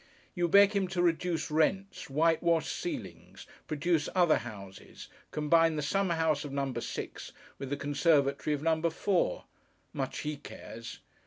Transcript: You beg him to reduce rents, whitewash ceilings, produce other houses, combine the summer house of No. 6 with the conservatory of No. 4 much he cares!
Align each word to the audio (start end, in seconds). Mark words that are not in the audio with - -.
You 0.33 0.47
beg 0.47 0.71
him 0.75 0.87
to 0.87 1.01
reduce 1.03 1.51
rents, 1.51 2.09
whitewash 2.09 2.71
ceilings, 2.71 3.45
produce 3.67 4.09
other 4.15 4.37
houses, 4.37 5.09
combine 5.29 5.75
the 5.75 5.83
summer 5.83 6.15
house 6.15 6.43
of 6.43 6.51
No. 6.51 6.73
6 6.73 7.31
with 7.59 7.69
the 7.69 7.77
conservatory 7.77 8.55
of 8.55 8.63
No. 8.63 8.81
4 8.89 9.43
much 9.93 10.21
he 10.21 10.37
cares! 10.37 11.01